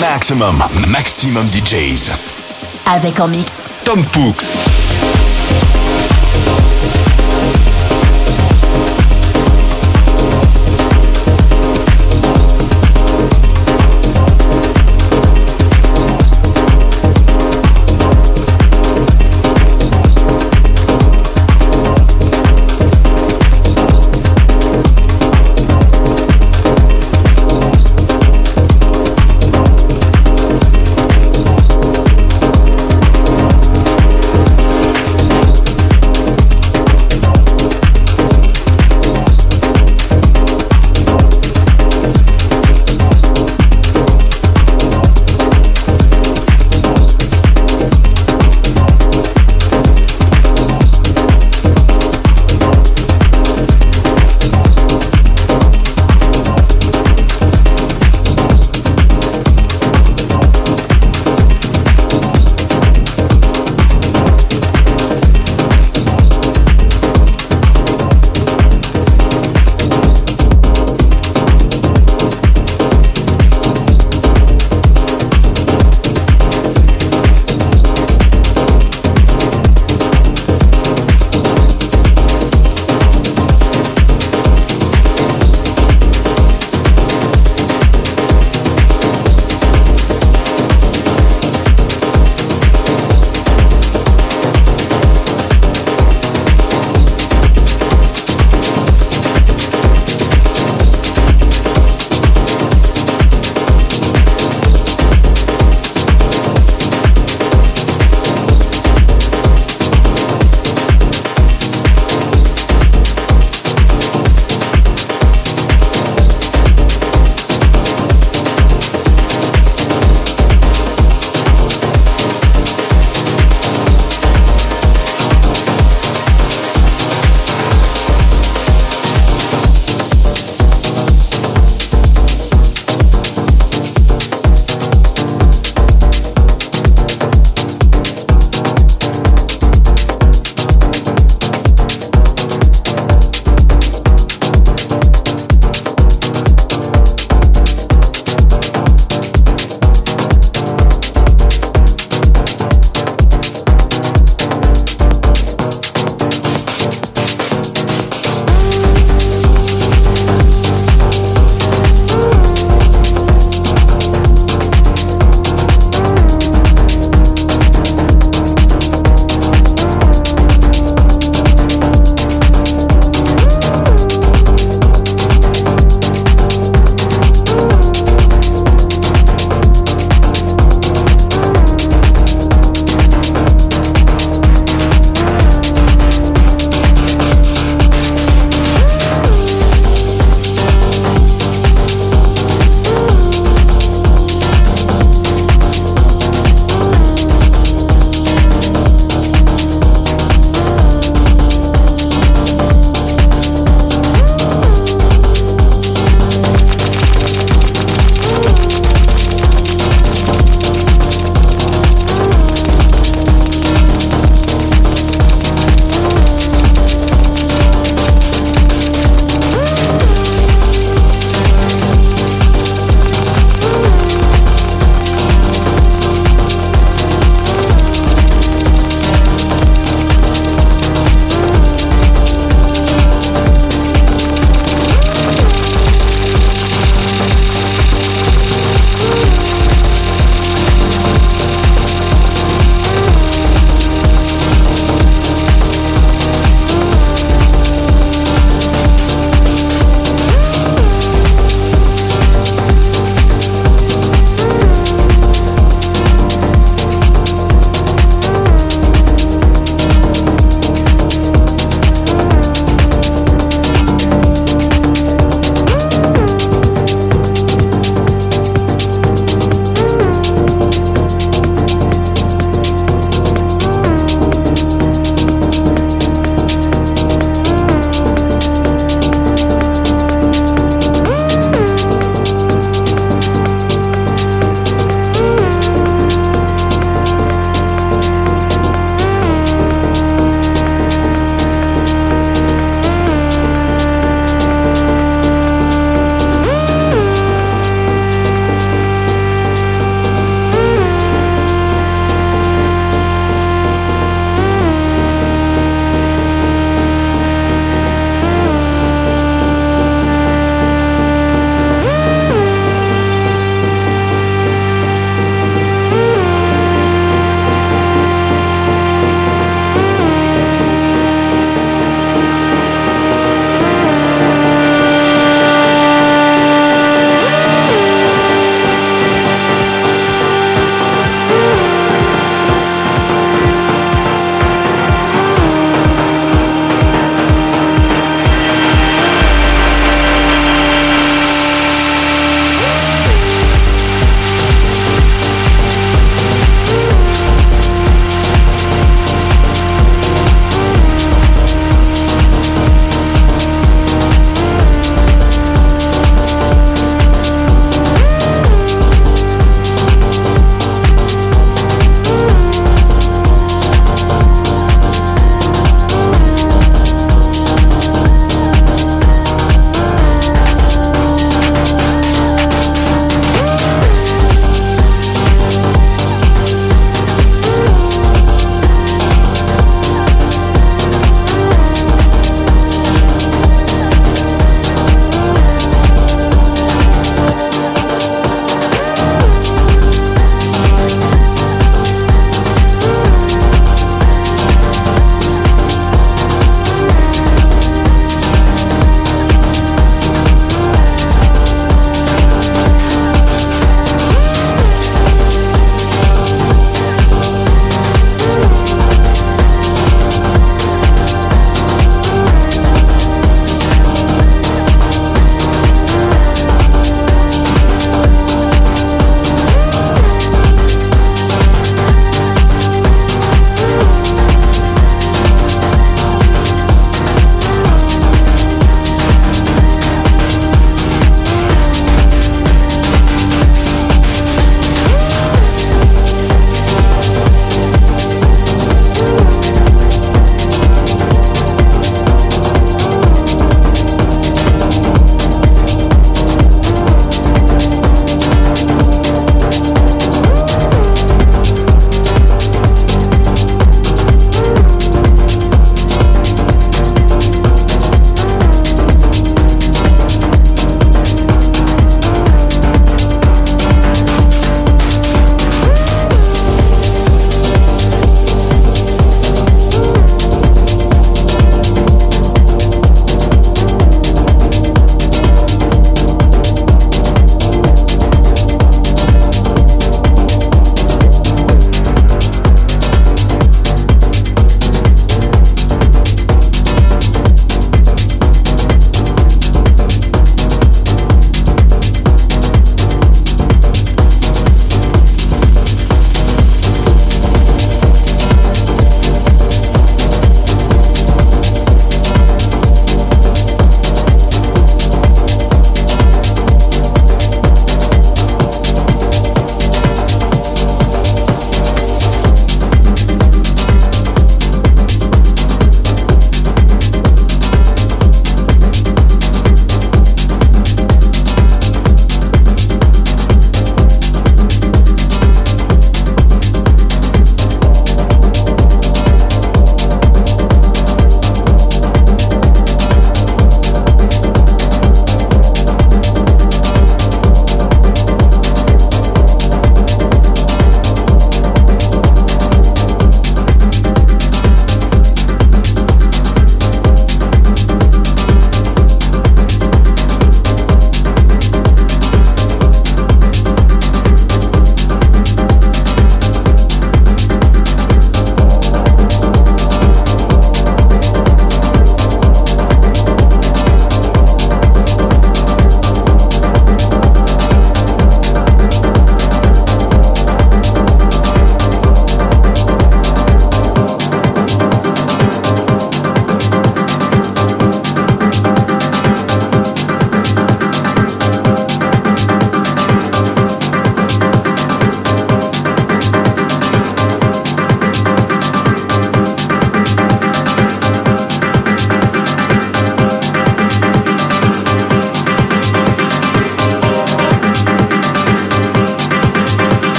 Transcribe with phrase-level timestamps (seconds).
[0.00, 0.56] Maximum,
[0.88, 2.10] maximum DJs.
[2.86, 3.68] Avec en mix.
[3.84, 4.44] Tom Pooks.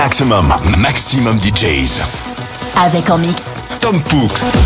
[0.00, 2.00] Maximum, maximum DJs.
[2.84, 4.56] Avec en mix Tom Pooks.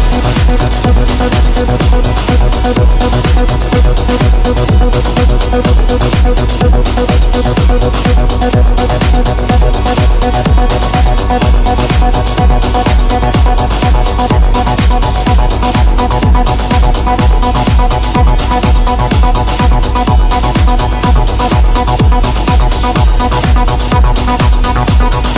[25.10, 25.37] Welcome.